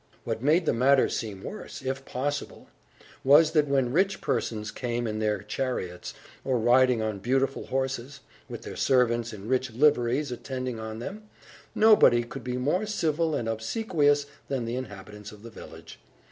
[0.23, 2.67] What made the matter seem worse, if possible,
[3.23, 8.63] was that when rich persons came in their chariots, or riding on beautiful horses, with
[8.63, 11.29] their servants in rich liveries attending on them,
[11.75, 15.99] nobody could be more civil and obsequious than the inhabitants of the village.